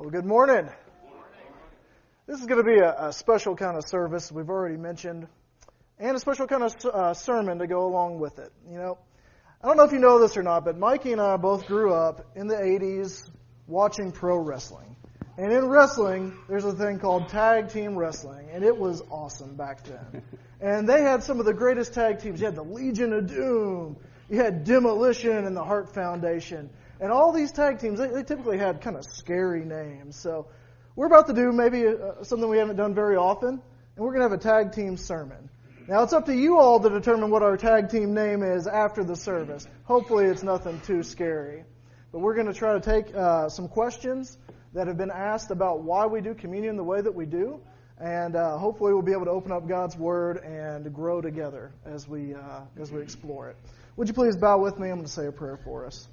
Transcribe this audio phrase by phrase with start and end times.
[0.00, 0.66] Well, good morning.
[2.26, 5.28] This is going to be a, a, special kind of service we've already mentioned,
[5.98, 8.50] and a special kind of uh, sermon to go along with it.
[8.70, 8.98] You know,
[9.62, 11.92] I don't know if you know this or not, but Mikey and I both grew
[11.92, 13.28] up in the 80s
[13.66, 14.96] watching pro wrestling.
[15.36, 19.84] And in wrestling, there's a thing called tag team wrestling, and it was awesome back
[19.84, 20.22] then.
[20.62, 22.40] and they had some of the greatest tag teams.
[22.40, 23.98] You had the Legion of Doom,
[24.30, 26.70] you had Demolition and the Hart Foundation.
[27.00, 30.16] And all these tag teams, they, they typically had kind of scary names.
[30.16, 30.48] So
[30.96, 34.22] we're about to do maybe uh, something we haven't done very often, and we're going
[34.22, 35.48] to have a tag team sermon.
[35.88, 39.02] Now it's up to you all to determine what our tag team name is after
[39.02, 39.66] the service.
[39.84, 41.64] Hopefully it's nothing too scary.
[42.12, 44.36] But we're going to try to take uh, some questions
[44.74, 47.60] that have been asked about why we do communion the way that we do.
[47.98, 52.08] And uh, hopefully we'll be able to open up God's Word and grow together as
[52.08, 53.56] we, uh, as we explore it.
[53.96, 54.88] Would you please bow with me?
[54.88, 56.08] I'm going to say a prayer for us.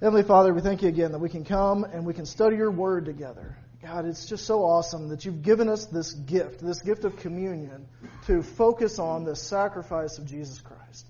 [0.00, 2.70] Heavenly Father, we thank you again that we can come and we can study your
[2.70, 3.56] word together.
[3.82, 7.88] God, it's just so awesome that you've given us this gift, this gift of communion,
[8.28, 11.04] to focus on the sacrifice of Jesus Christ.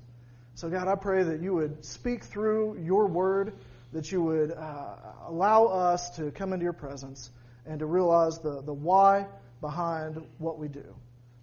[0.54, 3.52] So, God, I pray that you would speak through your word,
[3.92, 4.94] that you would uh,
[5.26, 7.30] allow us to come into your presence
[7.66, 9.26] and to realize the, the why
[9.60, 10.94] behind what we do.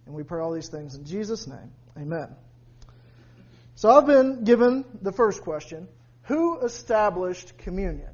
[0.06, 1.70] And we pray all these things in Jesus' name.
[1.96, 2.34] Amen.
[3.76, 5.86] So, I've been given the first question
[6.26, 8.10] who established communion?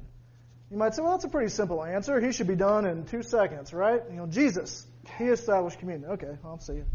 [0.71, 2.19] You might say, well, that's a pretty simple answer.
[2.19, 4.01] He should be done in two seconds, right?
[4.09, 6.11] You know, Jesus, he established communion.
[6.11, 6.85] Okay, I'll see you.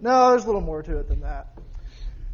[0.00, 1.58] No, there's a little more to it than that.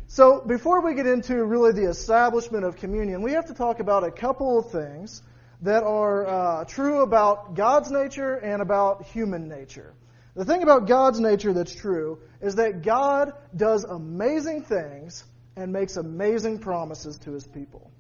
[0.07, 4.05] So, before we get into really the establishment of communion, we have to talk about
[4.05, 5.23] a couple of things
[5.63, 9.93] that are uh, true about God's nature and about human nature.
[10.35, 15.25] The thing about God's nature that's true is that God does amazing things
[15.57, 17.91] and makes amazing promises to his people.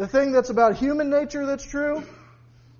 [0.00, 2.02] The thing that's about human nature that's true,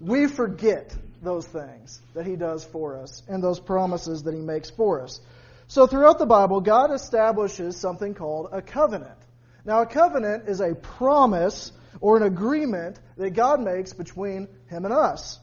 [0.00, 4.70] we forget those things that he does for us and those promises that he makes
[4.70, 5.20] for us.
[5.66, 9.18] So throughout the Bible, God establishes something called a covenant.
[9.66, 14.94] Now, a covenant is a promise or an agreement that God makes between him and
[14.94, 15.38] us.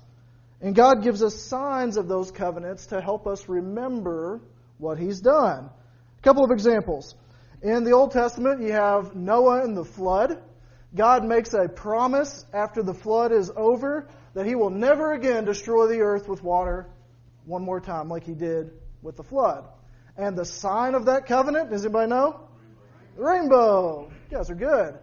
[0.60, 4.42] And God gives us signs of those covenants to help us remember
[4.80, 5.70] what he's done.
[6.18, 7.14] A couple of examples.
[7.62, 10.42] In the Old Testament, you have Noah and the flood.
[10.96, 15.88] God makes a promise after the flood is over that he will never again destroy
[15.88, 16.88] the earth with water
[17.46, 18.72] one more time like he did
[19.02, 19.66] with the flood.
[20.18, 22.42] And the sign of that covenant, does anybody know?
[23.16, 24.12] Rainbow.
[24.30, 24.98] You guys are good.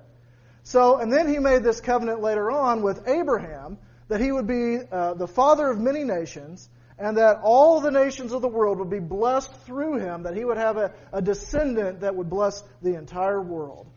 [0.63, 3.79] So, and then he made this covenant later on with Abraham
[4.09, 6.69] that he would be uh, the father of many nations
[6.99, 10.45] and that all the nations of the world would be blessed through him, that he
[10.45, 13.89] would have a, a descendant that would bless the entire world.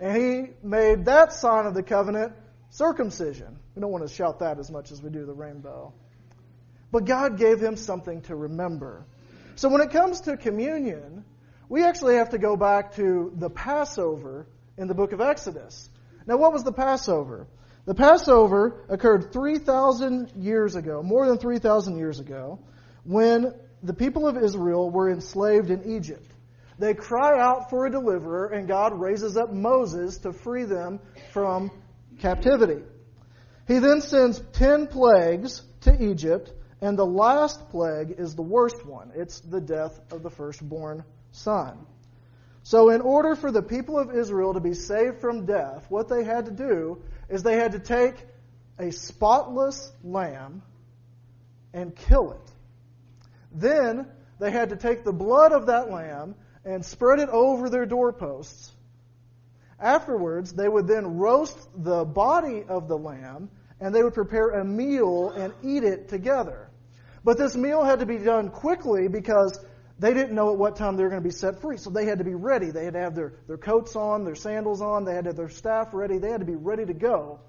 [0.00, 2.32] And he made that sign of the covenant
[2.70, 3.58] circumcision.
[3.74, 5.92] We don't want to shout that as much as we do the rainbow.
[6.92, 9.06] But God gave him something to remember.
[9.56, 11.24] So when it comes to communion,
[11.68, 14.46] we actually have to go back to the Passover
[14.76, 15.88] in the book of Exodus.
[16.26, 17.46] Now, what was the Passover?
[17.86, 22.58] The Passover occurred 3,000 years ago, more than 3,000 years ago,
[23.04, 26.30] when the people of Israel were enslaved in Egypt.
[26.78, 31.00] They cry out for a deliverer, and God raises up Moses to free them
[31.32, 31.70] from
[32.18, 32.82] captivity.
[33.66, 39.10] He then sends 10 plagues to Egypt, and the last plague is the worst one.
[39.14, 41.78] It's the death of the firstborn son.
[42.62, 46.24] So, in order for the people of Israel to be saved from death, what they
[46.24, 48.16] had to do is they had to take
[48.78, 50.62] a spotless lamb
[51.72, 52.52] and kill it.
[53.52, 54.06] Then
[54.38, 56.34] they had to take the blood of that lamb
[56.66, 58.72] and spread it over their doorposts.
[59.78, 63.50] Afterwards, they would then roast the body of the lamb
[63.80, 66.68] and they would prepare a meal and eat it together.
[67.22, 69.58] But this meal had to be done quickly because
[69.98, 71.76] they didn't know at what time they were going to be set free.
[71.76, 72.70] So they had to be ready.
[72.70, 75.36] They had to have their, their coats on, their sandals on, they had to have
[75.36, 77.40] their staff ready, they had to be ready to go.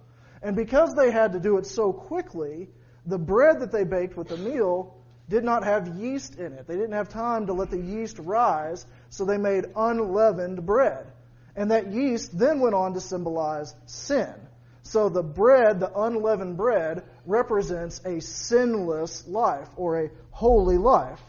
[0.41, 2.69] And because they had to do it so quickly,
[3.05, 4.96] the bread that they baked with the meal
[5.29, 6.67] did not have yeast in it.
[6.67, 11.07] They didn't have time to let the yeast rise, so they made unleavened bread.
[11.55, 14.33] And that yeast then went on to symbolize sin.
[14.83, 21.19] So the bread, the unleavened bread, represents a sinless life or a holy life.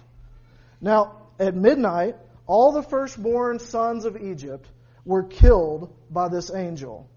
[0.81, 2.15] Now, at midnight,
[2.47, 4.69] all the firstborn sons of Egypt
[5.05, 7.09] were killed by this angel,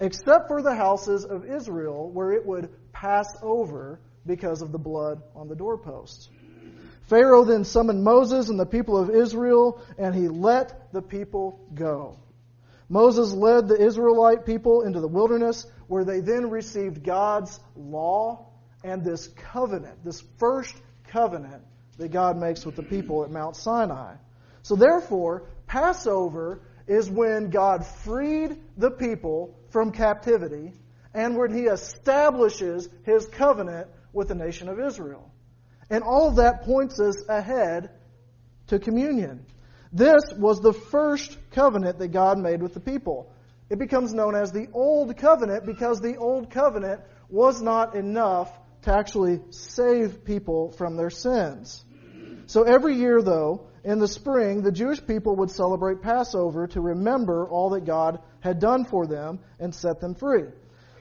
[0.00, 5.22] except for the houses of Israel, where it would pass over because of the blood
[5.34, 6.28] on the doorposts.
[7.08, 12.18] Pharaoh then summoned Moses and the people of Israel, and he let the people go.
[12.88, 18.48] Moses led the Israelite people into the wilderness, where they then received God's law
[18.82, 20.74] and this covenant, this first
[21.08, 21.62] covenant
[21.98, 24.14] that God makes with the people at Mount Sinai.
[24.62, 30.72] So therefore, Passover is when God freed the people from captivity
[31.14, 35.30] and when he establishes his covenant with the nation of Israel.
[35.90, 37.90] And all of that points us ahead
[38.68, 39.46] to communion.
[39.92, 43.32] This was the first covenant that God made with the people.
[43.70, 48.50] It becomes known as the Old Covenant because the Old Covenant was not enough
[48.82, 51.84] to actually save people from their sins.
[52.46, 57.48] So every year, though, in the spring, the Jewish people would celebrate Passover to remember
[57.48, 60.44] all that God had done for them and set them free.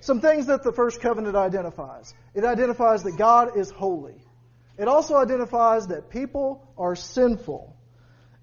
[0.06, 4.22] Some things that the first covenant identifies it identifies that God is holy,
[4.78, 7.76] it also identifies that people are sinful.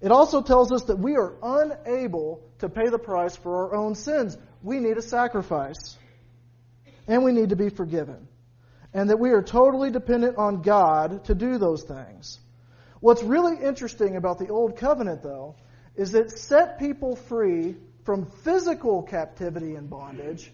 [0.01, 3.95] It also tells us that we are unable to pay the price for our own
[3.95, 4.37] sins.
[4.61, 5.97] We need a sacrifice.
[7.07, 8.27] And we need to be forgiven.
[8.93, 12.39] And that we are totally dependent on God to do those things.
[12.99, 15.55] What's really interesting about the Old Covenant, though,
[15.95, 20.51] is it set people free from physical captivity and bondage.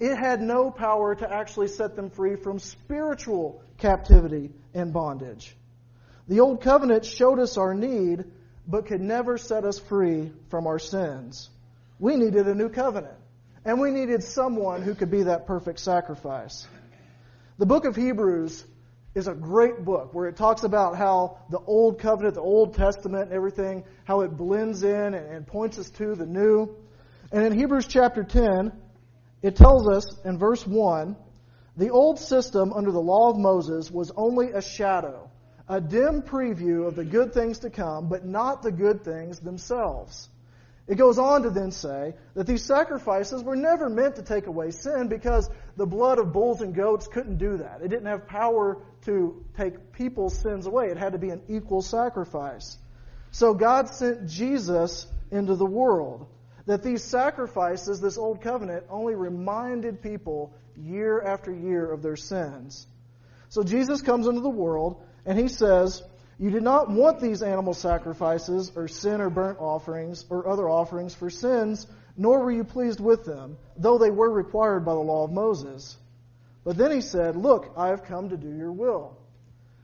[0.00, 5.56] It had no power to actually set them free from spiritual captivity and bondage.
[6.28, 8.24] The Old Covenant showed us our need,
[8.66, 11.50] but could never set us free from our sins.
[11.98, 13.16] We needed a new covenant,
[13.64, 16.66] and we needed someone who could be that perfect sacrifice.
[17.58, 18.64] The book of Hebrews
[19.14, 23.24] is a great book where it talks about how the Old Covenant, the Old Testament,
[23.24, 26.74] and everything, how it blends in and, points us to the new.
[27.30, 28.72] And in Hebrews chapter 10,
[29.44, 31.16] it tells us in verse 1
[31.76, 35.30] the old system under the law of Moses was only a shadow,
[35.68, 40.30] a dim preview of the good things to come, but not the good things themselves.
[40.86, 44.70] It goes on to then say that these sacrifices were never meant to take away
[44.70, 47.80] sin because the blood of bulls and goats couldn't do that.
[47.82, 50.86] It didn't have power to take people's sins away.
[50.86, 52.78] It had to be an equal sacrifice.
[53.30, 56.28] So God sent Jesus into the world.
[56.66, 62.86] That these sacrifices, this old covenant, only reminded people year after year of their sins.
[63.48, 66.02] So Jesus comes into the world and he says,
[66.38, 71.14] you did not want these animal sacrifices, or sin or burnt offerings, or other offerings
[71.14, 75.24] for sins, nor were you pleased with them, though they were required by the law
[75.24, 75.96] of Moses.
[76.64, 79.16] But then he said, Look, I have come to do your will.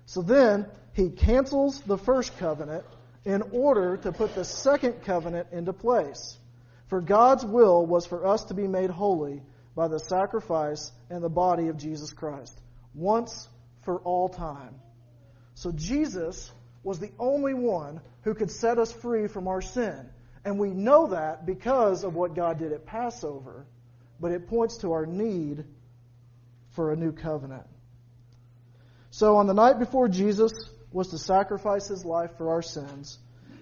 [0.06, 2.84] So then he cancels the first covenant
[3.24, 6.36] in order to put the second covenant into place.
[6.90, 9.42] For God's will was for us to be made holy
[9.76, 12.60] by the sacrifice and the body of Jesus Christ,
[12.94, 13.48] once
[13.84, 14.74] for all time.
[15.54, 16.50] So Jesus
[16.82, 20.10] was the only one who could set us free from our sin.
[20.44, 23.66] And we know that because of what God did at Passover,
[24.18, 25.64] but it points to our need
[26.70, 27.66] for a new covenant.
[29.10, 30.52] So on the night before Jesus
[30.90, 33.18] was to sacrifice his life for our sins,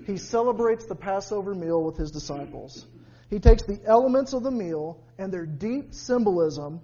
[0.06, 2.86] he celebrates the Passover meal with his disciples.
[3.30, 6.80] He takes the elements of the meal and their deep symbolism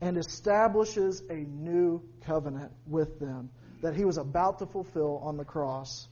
[0.00, 3.50] and establishes a new covenant with them
[3.82, 6.08] that he was about to fulfill on the cross.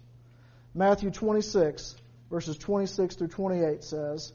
[0.75, 1.97] Matthew 26,
[2.31, 4.33] verses 26 through 28 says,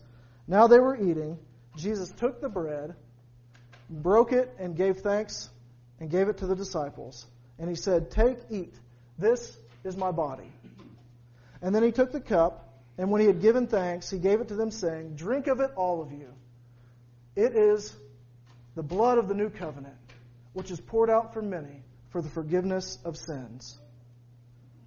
[0.47, 1.37] Now they were eating.
[1.77, 2.95] Jesus took the bread,
[3.89, 5.49] broke it, and gave thanks,
[5.99, 7.25] and gave it to the disciples.
[7.59, 8.73] And he said, Take, eat.
[9.17, 10.51] This is my body.
[11.61, 12.66] And then he took the cup,
[12.97, 15.71] and when he had given thanks, he gave it to them, saying, Drink of it,
[15.75, 16.33] all of you.
[17.35, 17.95] It is
[18.75, 19.95] the blood of the new covenant,
[20.53, 23.79] which is poured out for many for the forgiveness of sins.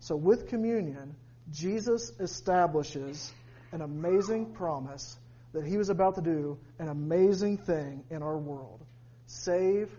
[0.00, 1.14] So, with communion,
[1.52, 3.33] Jesus establishes
[3.73, 5.17] an amazing promise
[5.52, 8.85] that he was about to do an amazing thing in our world
[9.26, 9.90] save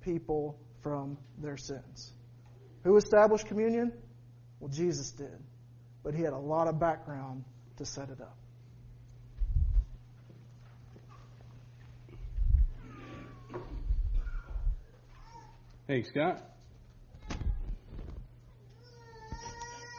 [0.00, 2.12] people from their sins.
[2.82, 3.92] Who established communion?
[4.58, 5.38] Well, Jesus did.
[6.02, 7.44] But he had a lot of background
[7.80, 8.36] to set it up.
[15.86, 16.42] Hey, Scott.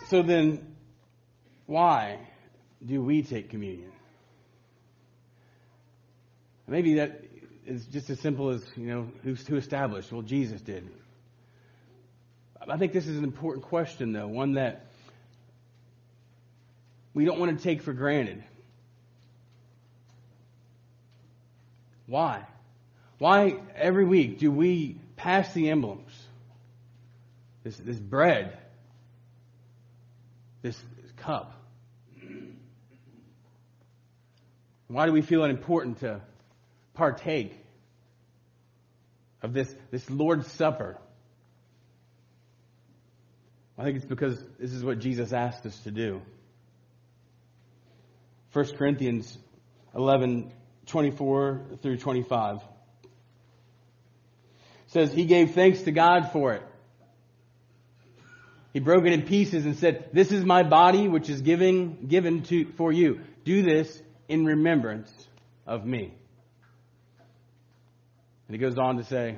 [0.10, 0.76] So then,
[1.66, 2.20] why
[2.86, 3.92] do we take communion?
[6.68, 7.24] Maybe that
[7.66, 10.12] is just as simple as, you know, who's who established?
[10.12, 10.88] Well, Jesus did.
[12.62, 14.91] I think this is an important question, though, one that
[17.14, 18.44] we don't want to take for granted.
[22.06, 22.46] Why?
[23.18, 26.12] Why every week do we pass the emblems?
[27.64, 28.58] This, this bread
[30.62, 30.80] this
[31.18, 31.54] cup?
[34.88, 36.22] Why do we feel it important to
[36.94, 37.56] partake
[39.42, 40.98] of this, this Lord's Supper?
[43.78, 46.22] I think it's because this is what Jesus asked us to do.
[48.54, 49.38] 1 Corinthians
[49.96, 50.52] 11,
[50.88, 52.60] 24 through 25
[54.88, 56.64] says he gave thanks to God for it.
[58.74, 62.44] He broke it in pieces and said, This is my body which is giving, given
[62.44, 63.22] to, for you.
[63.44, 65.12] Do this in remembrance
[65.66, 66.14] of me.
[68.48, 69.38] And he goes on to say,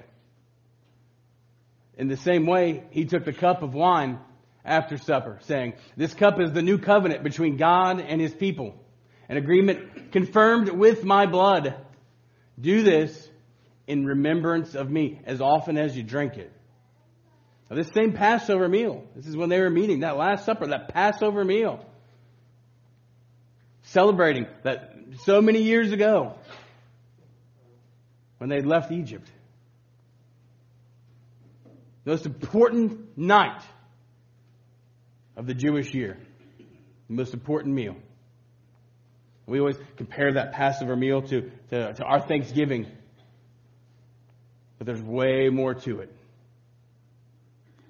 [1.97, 4.19] In the same way, he took the cup of wine
[4.65, 8.75] after supper, saying, This cup is the new covenant between God and his people,
[9.33, 11.73] an agreement confirmed with my blood.
[12.59, 13.29] Do this
[13.87, 16.51] in remembrance of me as often as you drink it.
[17.67, 20.89] Now, this same Passover meal, this is when they were meeting, that Last Supper, that
[20.89, 21.83] Passover meal,
[23.85, 26.35] celebrating that so many years ago
[28.37, 29.27] when they left Egypt.
[32.03, 33.63] The most important night
[35.35, 36.19] of the Jewish year,
[37.09, 37.95] the most important meal.
[39.45, 42.87] We always compare that Passover meal to, to, to our Thanksgiving,
[44.77, 46.15] but there's way more to it.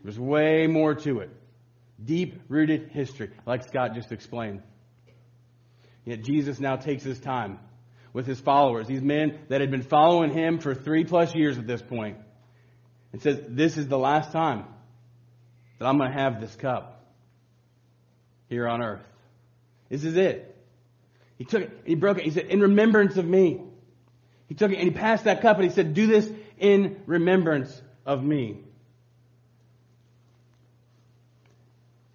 [0.04, 1.30] There's way more to it.
[2.04, 4.62] Deep rooted history, like Scott just explained.
[6.06, 7.60] Yet Jesus now takes his time
[8.12, 11.66] with his followers, these men that had been following him for three plus years at
[11.66, 12.18] this point,
[13.12, 14.66] and says, This is the last time
[15.80, 17.06] that I'm going to have this cup
[18.50, 19.06] here on earth.
[19.90, 20.53] This is it.
[21.44, 22.24] He took it, and he broke it.
[22.24, 23.60] He said, In remembrance of me.
[24.48, 27.82] He took it and he passed that cup and he said, Do this in remembrance
[28.06, 28.60] of me.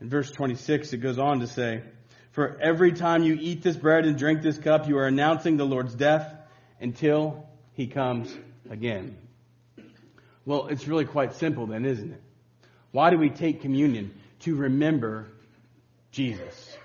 [0.00, 1.82] In verse 26, it goes on to say,
[2.30, 5.66] For every time you eat this bread and drink this cup, you are announcing the
[5.66, 6.34] Lord's death
[6.80, 8.34] until he comes
[8.70, 9.14] again.
[10.46, 12.22] Well, it's really quite simple then, isn't it?
[12.92, 14.18] Why do we take communion?
[14.40, 15.26] To remember
[16.12, 16.78] Jesus.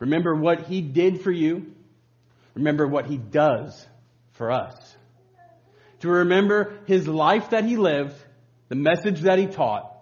[0.00, 1.72] Remember what he did for you.
[2.54, 3.86] Remember what he does
[4.32, 4.74] for us.
[6.00, 8.16] To remember his life that he lived,
[8.68, 9.96] the message that he taught,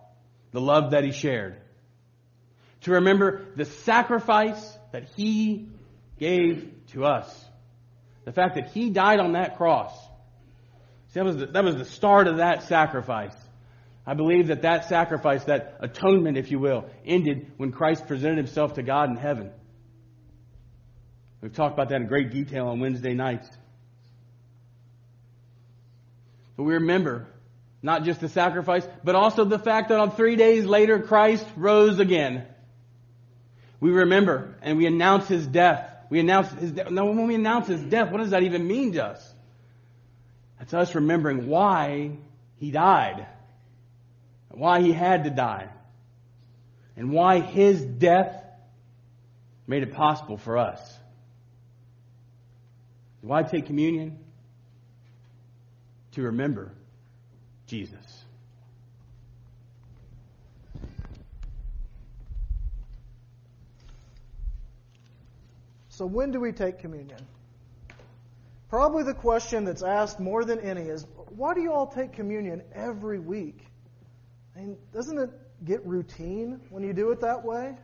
[0.53, 1.61] the love that he shared
[2.83, 5.69] to remember the sacrifice that He
[6.19, 7.45] gave to us.
[8.25, 9.93] The fact that He died on that cross.
[11.09, 13.35] See, that was the, that was the start of that sacrifice.
[14.07, 18.75] I believe that that sacrifice, that atonement, if you will, ended when Christ presented Himself
[18.75, 19.51] to God in heaven.
[21.41, 23.49] We've talked about that in great detail on Wednesday nights.
[26.57, 27.29] But we remember
[27.83, 32.01] not just the sacrifice, but also the fact that on three days later, Christ rose
[32.01, 32.45] again.
[33.81, 35.89] We remember and we announce his death.
[36.11, 36.91] We announce his death.
[36.91, 39.35] Now, when we announce his death, what does that even mean to us?
[40.59, 42.17] That's us remembering why
[42.57, 43.27] he died,
[44.51, 45.69] why he had to die,
[46.97, 48.43] and why his death
[49.69, 50.81] made it possible for us.
[53.29, 54.19] Why take communion?
[56.13, 56.73] To remember
[57.67, 58.25] Jesus.
[65.91, 67.19] So, when do we take communion?
[68.71, 71.05] Probably the question that's asked more than any is
[71.37, 73.61] why do you all take communion every week?
[74.57, 75.31] I mean, doesn't it
[75.67, 77.75] get routine when you do it that way?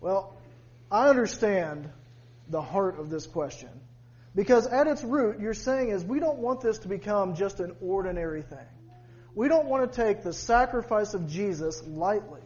[0.00, 0.34] Well,
[0.90, 1.88] I understand
[2.48, 3.70] the heart of this question.
[4.34, 7.76] Because at its root, you're saying is we don't want this to become just an
[7.80, 8.66] ordinary thing.
[9.34, 12.40] We don't want to take the sacrifice of Jesus lightly.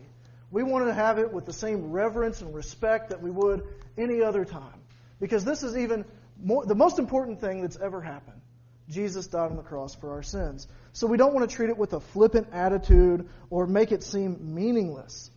[0.51, 3.63] We want to have it with the same reverence and respect that we would
[3.97, 4.81] any other time.
[5.21, 6.05] Because this is even
[6.43, 8.41] more, the most important thing that's ever happened.
[8.89, 10.69] Jesus died on the cross for our sins.
[10.93, 14.55] So we don't want to treat it with a flippant attitude or make it seem
[14.55, 15.31] meaningless.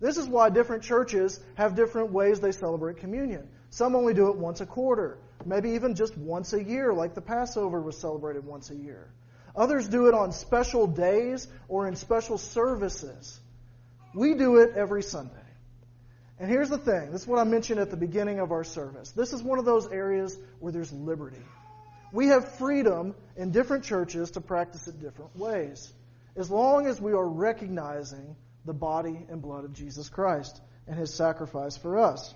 [0.00, 3.48] This is why different churches have different ways they celebrate communion.
[3.70, 7.20] Some only do it once a quarter, maybe even just once a year, like the
[7.20, 9.08] Passover was celebrated once a year.
[9.54, 13.38] Others do it on special days or in special services.
[14.14, 15.34] We do it every Sunday.
[16.38, 19.10] And here's the thing this is what I mentioned at the beginning of our service.
[19.12, 21.42] This is one of those areas where there's liberty.
[22.12, 25.92] We have freedom in different churches to practice it different ways,
[26.36, 31.12] as long as we are recognizing the body and blood of Jesus Christ and his
[31.12, 32.34] sacrifice for us.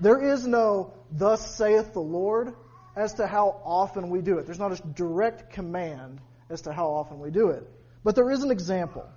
[0.00, 2.54] There is no, thus saith the Lord,
[2.96, 4.46] as to how often we do it.
[4.46, 7.68] There's not a direct command as to how often we do it.
[8.04, 9.08] But there is an example.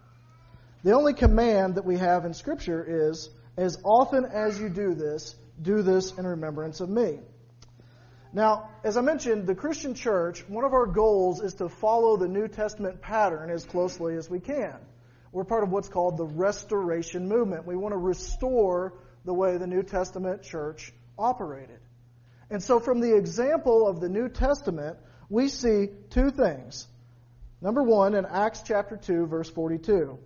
[0.84, 5.36] The only command that we have in Scripture is as often as you do this,
[5.62, 7.20] do this in remembrance of me.
[8.34, 12.28] Now, as I mentioned, the Christian church, one of our goals is to follow the
[12.28, 14.76] New Testament pattern as closely as we can.
[15.32, 17.66] We're part of what's called the restoration movement.
[17.66, 18.94] We want to restore
[19.26, 21.80] the way the New Testament church operated.
[22.50, 24.98] And so, from the example of the New Testament,
[25.30, 26.88] we see two things.
[27.62, 30.18] Number one, in Acts chapter 2, verse 42,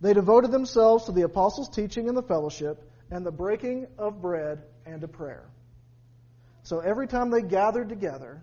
[0.00, 4.62] they devoted themselves to the apostles' teaching and the fellowship, and the breaking of bread
[4.84, 5.48] and to prayer.
[6.64, 8.42] So, every time they gathered together,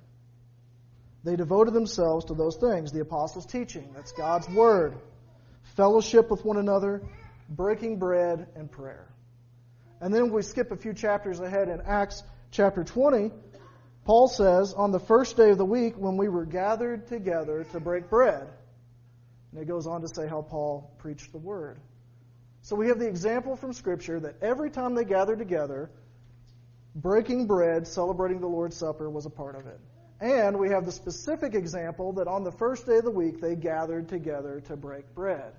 [1.23, 4.95] they devoted themselves to those things the apostles' teaching, that's God's word,
[5.75, 7.01] fellowship with one another,
[7.49, 9.07] breaking bread, and prayer.
[10.03, 13.31] And then we skip a few chapters ahead in Acts chapter 20.
[14.03, 17.79] Paul says, on the first day of the week, when we were gathered together to
[17.79, 18.49] break bread.
[19.53, 21.79] And it goes on to say how Paul preached the word.
[22.63, 25.89] So we have the example from Scripture that every time they gathered together,
[26.93, 29.79] breaking bread, celebrating the Lord's Supper was a part of it.
[30.19, 33.55] And we have the specific example that on the first day of the week, they
[33.55, 35.53] gathered together to break bread.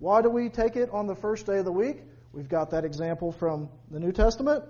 [0.00, 1.98] Why do we take it on the first day of the week?
[2.32, 4.64] We've got that example from the New Testament.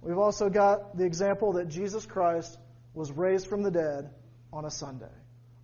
[0.00, 2.58] We've also got the example that Jesus Christ
[2.94, 4.10] was raised from the dead
[4.52, 5.12] on a Sunday,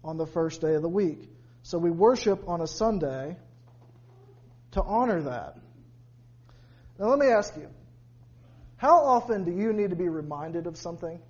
[0.03, 1.31] on the first day of the week.
[1.63, 3.37] So we worship on a Sunday
[4.73, 5.57] to honor that.
[6.99, 7.69] Now, let me ask you
[8.77, 11.21] how often do you need to be reminded of something?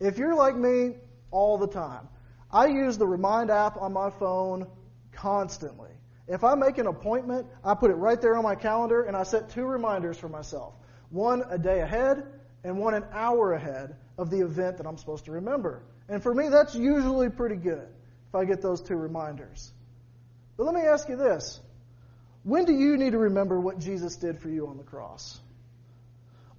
[0.00, 0.94] If you're like me,
[1.30, 2.08] all the time.
[2.50, 4.66] I use the Remind app on my phone
[5.12, 5.90] constantly.
[6.30, 9.24] If I make an appointment, I put it right there on my calendar and I
[9.24, 10.74] set two reminders for myself
[11.10, 12.22] one a day ahead
[12.62, 15.82] and one an hour ahead of the event that I'm supposed to remember.
[16.08, 17.88] And for me, that's usually pretty good
[18.28, 19.72] if I get those two reminders.
[20.56, 21.58] But let me ask you this
[22.44, 25.40] when do you need to remember what Jesus did for you on the cross?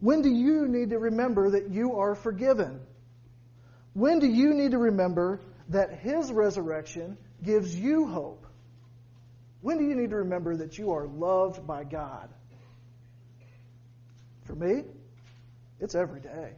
[0.02, 2.82] When do you need to remember that you are forgiven?
[3.94, 8.48] When do you need to remember that His resurrection gives you hope?
[9.62, 12.30] When do you need to remember that you are loved by God?
[14.46, 14.84] For me,
[15.80, 16.54] it's every day.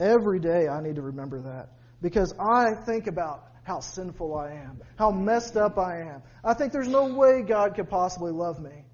[0.00, 1.70] Every day I need to remember that
[2.02, 6.22] because I think about how sinful I am, how messed up I am.
[6.44, 8.84] I think there's no way God could possibly love me.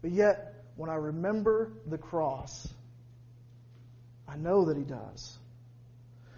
[0.00, 2.68] But yet, when I remember the cross,
[4.28, 5.38] I know that He does.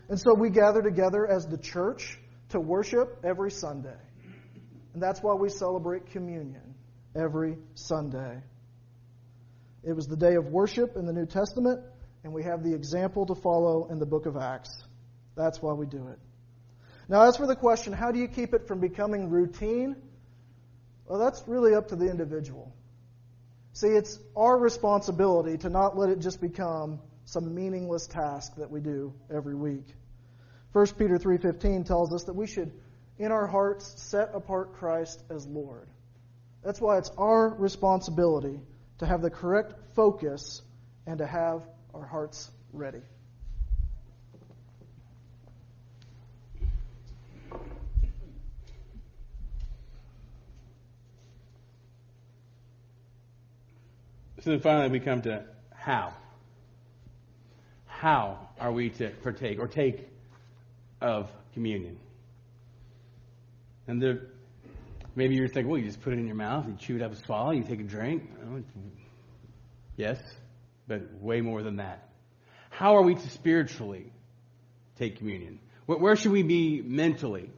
[0.09, 2.19] And so we gather together as the church
[2.51, 3.99] to worship every Sunday.
[4.95, 6.75] And that's why we celebrate communion
[7.15, 8.43] every Sunday.
[9.85, 11.81] It was the day of worship in the New Testament,
[12.25, 14.83] and we have the example to follow in the book of Acts.
[15.37, 16.19] That's why we do it.
[17.09, 19.97] Now, as for the question, how do you keep it from becoming routine?
[21.07, 22.75] Well, that's really up to the individual.
[23.73, 28.81] See, it's our responsibility to not let it just become some meaningless task that we
[28.81, 29.87] do every week.
[30.73, 32.73] 1 Peter 3:15 tells us that we should
[33.19, 35.89] in our hearts set apart Christ as Lord.
[36.63, 38.61] That's why it's our responsibility
[38.99, 40.63] to have the correct focus
[41.07, 41.63] and to have
[41.95, 43.03] our hearts ready.
[54.41, 56.15] So then finally we come to how.
[57.87, 60.09] How are we to partake or take
[61.01, 61.99] of communion?
[63.89, 64.21] And
[65.17, 67.17] maybe you're thinking, well, you just put it in your mouth, you chew it up,
[67.17, 68.31] swallow, you take a drink.
[69.97, 70.21] Yes,
[70.87, 72.07] but way more than that.
[72.69, 74.13] How are we to spiritually
[74.99, 75.59] take communion?
[75.87, 77.51] Where should we be mentally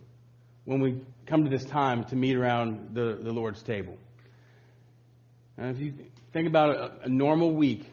[0.64, 3.98] when we come to this time to meet around the, the Lord's table?
[5.58, 5.94] And if you
[6.32, 7.84] think about a, a normal week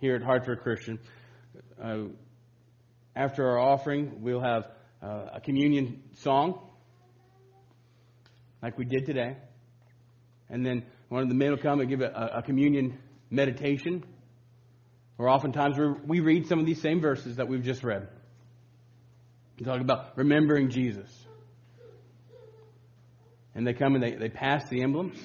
[0.00, 0.98] here at Hartford Christian,
[1.82, 2.00] uh,
[3.16, 4.68] after our offering, we'll have
[5.02, 6.60] uh, a communion song,
[8.62, 9.36] like we did today.
[10.50, 12.98] And then one of the men will come and give a, a communion
[13.30, 14.04] meditation.
[15.18, 18.08] Or oftentimes we read some of these same verses that we've just read.
[19.58, 21.08] We talk about remembering Jesus.
[23.54, 25.18] And they come and they, they pass the emblems.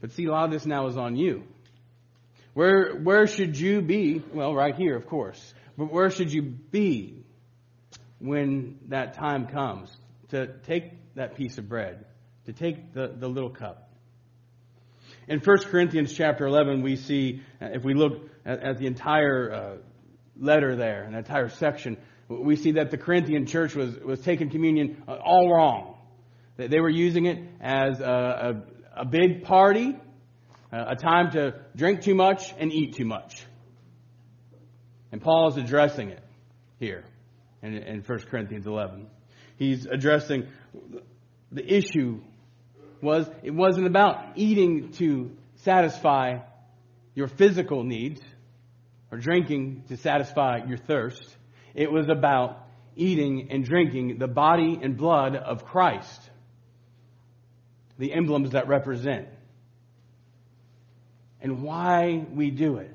[0.00, 1.44] But see, a lot of this now is on you.
[2.52, 4.22] Where, where should you be?
[4.32, 5.54] Well, right here, of course.
[5.78, 7.24] But where should you be
[8.18, 9.94] when that time comes
[10.30, 12.04] to take that piece of bread,
[12.46, 13.90] to take the, the little cup?
[15.28, 19.76] In 1 Corinthians chapter 11, we see, if we look at, at the entire uh,
[20.38, 21.96] letter there, an entire section,
[22.28, 25.96] we see that the Corinthian church was, was taking communion uh, all wrong.
[26.56, 28.62] They were using it as a,
[28.96, 29.96] a, a big party,
[30.72, 33.44] a time to drink too much and eat too much.
[35.12, 36.22] And Paul is addressing it
[36.78, 37.04] here
[37.62, 39.06] in, in 1 Corinthians 11.
[39.56, 40.48] He's addressing
[41.50, 42.20] the issue
[43.00, 46.38] was it wasn't about eating to satisfy
[47.14, 48.20] your physical needs
[49.10, 51.36] or drinking to satisfy your thirst.
[51.74, 56.30] It was about eating and drinking the body and blood of Christ,
[57.98, 59.28] the emblems that represent,
[61.40, 62.92] and why we do it.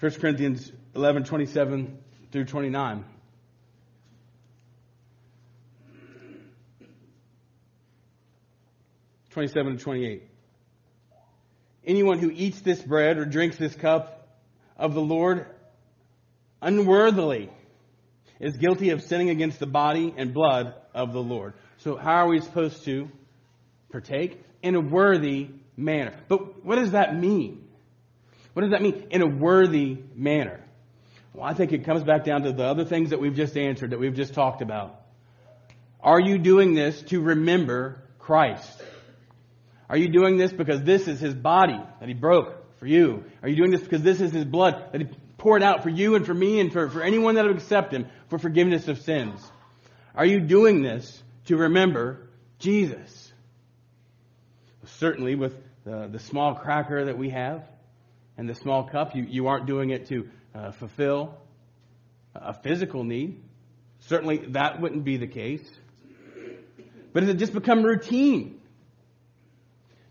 [0.00, 1.98] 1 Corinthians 11 27
[2.30, 3.04] through 29.
[9.34, 10.22] Twenty-seven and twenty-eight.
[11.84, 14.28] Anyone who eats this bread or drinks this cup
[14.76, 15.46] of the Lord
[16.62, 17.50] unworthily
[18.38, 21.54] is guilty of sinning against the body and blood of the Lord.
[21.78, 23.10] So how are we supposed to
[23.90, 24.40] partake?
[24.62, 26.14] In a worthy manner.
[26.28, 27.66] But what does that mean?
[28.52, 29.08] What does that mean?
[29.10, 30.60] In a worthy manner.
[31.32, 33.90] Well, I think it comes back down to the other things that we've just answered,
[33.90, 35.00] that we've just talked about.
[36.00, 38.80] Are you doing this to remember Christ?
[39.88, 43.24] Are you doing this because this is his body that he broke for you?
[43.42, 46.14] Are you doing this because this is his blood that he poured out for you
[46.14, 49.40] and for me and for, for anyone that would accept him for forgiveness of sins?
[50.14, 53.32] Are you doing this to remember Jesus?
[54.98, 57.64] Certainly with the, the small cracker that we have
[58.36, 61.38] and the small cup, you, you aren't doing it to uh, fulfill
[62.34, 63.42] a physical need.
[64.00, 65.64] Certainly that wouldn't be the case.
[67.12, 68.60] But has it just become routine?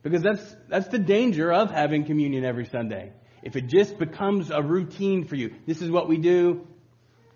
[0.04, 3.14] Because that's, that's the danger of having communion every Sunday.
[3.42, 6.68] If it just becomes a routine for you, this is what we do,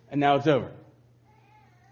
[0.10, 0.72] and now it's over.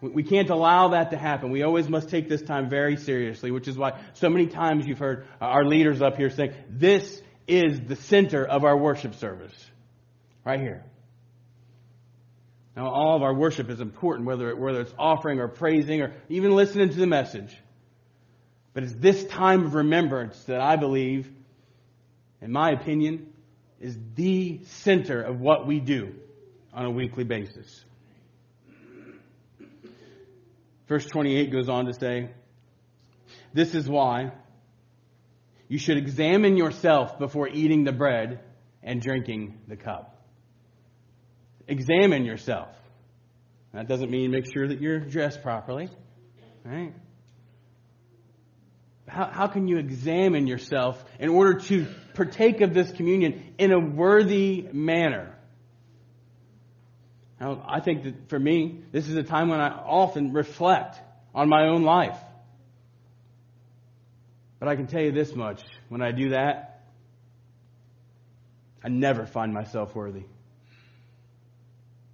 [0.02, 1.52] We can't allow that to happen.
[1.52, 5.00] We always must take this time very seriously, which is why so many times you've
[5.00, 9.54] heard our leaders up here saying, this is the center of our worship service.
[10.44, 10.84] Right here.
[12.76, 16.14] Now, all of our worship is important, whether, it, whether it's offering or praising or
[16.30, 17.56] even listening to the message.
[18.76, 21.32] But it's this time of remembrance that I believe,
[22.42, 23.34] in my opinion,
[23.80, 26.14] is the center of what we do
[26.74, 27.86] on a weekly basis.
[30.90, 32.30] Verse 28 goes on to say,
[33.54, 34.34] This is why
[35.70, 38.42] you should examine yourself before eating the bread
[38.84, 40.22] and drinking the cup.
[41.66, 42.76] Examine yourself.
[43.74, 45.90] That doesn't mean make sure that you're dressed properly,
[46.66, 46.94] right?
[49.08, 53.80] How, how can you examine yourself in order to partake of this communion in a
[53.80, 55.36] worthy manner?
[57.40, 60.98] Now, I think that for me, this is a time when I often reflect
[61.34, 62.18] on my own life.
[64.60, 66.84] But I can tell you this much when I do that,
[68.84, 70.24] I never find myself worthy.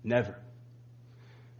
[0.04, 0.36] Never.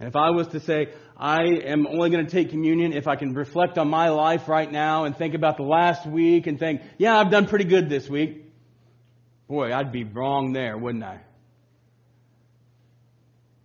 [0.02, 3.16] And if I was to say, I am only going to take communion if I
[3.16, 6.82] can reflect on my life right now and think about the last week and think,
[6.98, 8.52] yeah, I've done pretty good this week.
[9.48, 11.20] Boy, I'd be wrong there, wouldn't I?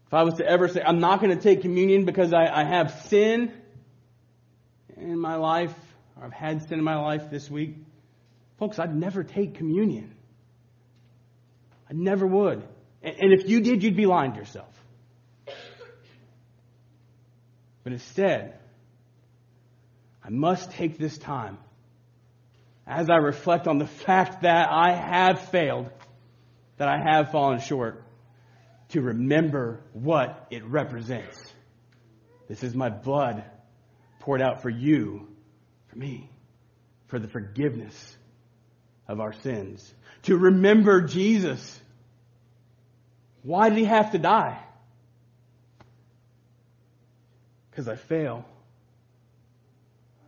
[0.09, 2.65] If I was to ever say, I'm not going to take communion because I, I
[2.65, 3.51] have sin
[4.95, 5.75] in my life,
[6.19, 7.77] or I've had sin in my life this week,
[8.59, 10.15] folks, I'd never take communion.
[11.89, 12.63] I never would.
[13.03, 14.76] And, and if you did, you'd be lying to yourself.
[17.87, 18.59] But instead,
[20.21, 21.57] I must take this time
[22.85, 25.89] as I reflect on the fact that I have failed,
[26.79, 28.03] that I have fallen short,
[28.89, 31.41] to remember what it represents.
[32.49, 33.45] This is my blood
[34.19, 35.29] poured out for you,
[35.87, 36.29] for me,
[37.07, 38.17] for the forgiveness
[39.07, 39.95] of our sins.
[40.25, 41.81] To remember Jesus.
[43.45, 44.61] Why did he have to die?
[47.77, 48.43] Because I fail.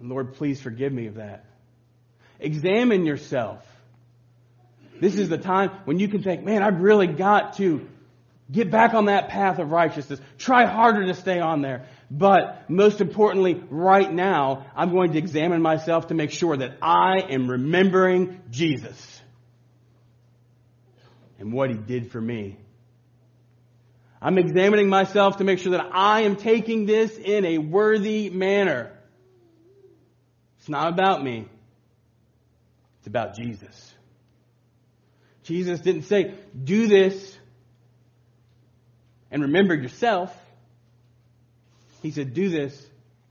[0.00, 1.46] And Lord, please forgive me of that.
[2.38, 3.64] Examine yourself.
[5.00, 7.88] This is the time when you can think, man, I've really got to
[8.52, 10.20] get back on that path of righteousness.
[10.36, 11.86] Try harder to stay on there.
[12.10, 17.20] But most importantly, right now, I'm going to examine myself to make sure that I
[17.30, 19.22] am remembering Jesus
[21.38, 22.58] and what he did for me
[24.20, 28.92] I'm examining myself to make sure that I am taking this in a worthy manner.
[30.58, 31.48] It's not about me.
[32.98, 33.94] It's about Jesus.
[35.44, 37.36] Jesus didn't say, do this
[39.30, 40.36] and remember yourself.
[42.02, 42.86] He said, do this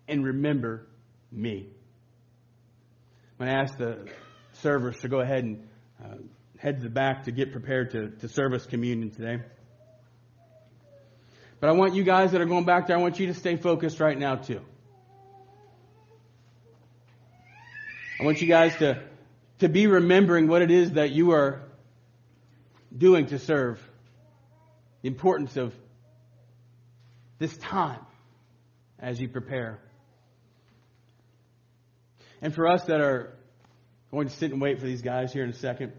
[0.08, 0.88] and remember
[1.32, 1.68] me.
[3.40, 4.08] I'm going to ask the
[4.54, 5.68] servers to go ahead and
[6.04, 6.16] uh,
[6.58, 9.44] head to the back to get prepared to, to serve us communion today.
[11.60, 13.56] But I want you guys that are going back there, I want you to stay
[13.56, 14.62] focused right now, too.
[18.20, 19.02] I want you guys to,
[19.60, 21.62] to be remembering what it is that you are
[22.96, 23.82] doing to serve,
[25.02, 25.74] the importance of
[27.40, 28.00] this time
[29.00, 29.80] as you prepare.
[32.42, 33.34] And for us that are
[34.12, 35.94] going to sit and wait for these guys here in a second,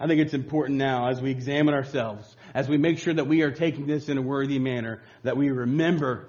[0.00, 3.42] I think it's important now as we examine ourselves as we make sure that we
[3.42, 6.28] are taking this in a worthy manner, that we remember,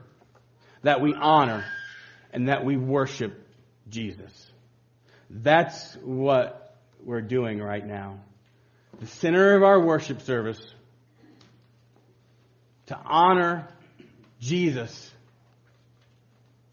[0.84, 1.65] that we honor,
[2.32, 3.47] and that we worship
[3.89, 4.51] Jesus.
[5.29, 8.19] That's what we're doing right now.
[8.99, 10.60] The center of our worship service
[12.88, 13.67] to honor
[14.39, 15.12] Jesus,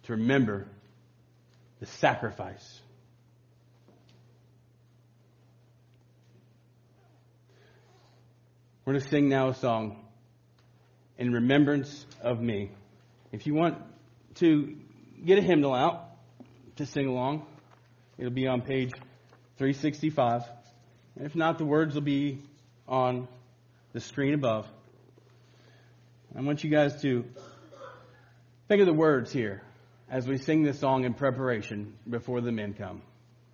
[0.05, 0.67] to remember
[1.81, 2.81] the sacrifice.
[8.87, 9.96] We're going to sing now a song
[11.18, 12.70] in remembrance of me.
[13.33, 13.79] If you want
[14.37, 14.77] to
[15.25, 16.05] get a hymnal out
[16.77, 17.44] to sing along,
[18.16, 18.92] it'll be on page
[19.59, 20.42] 365.
[21.16, 22.38] And if not, the words will be
[22.87, 23.27] on
[23.92, 24.68] the screen above.
[26.37, 27.25] I want you guys to
[28.68, 29.62] think of the words here
[30.09, 33.03] as we sing this song in preparation before the men come.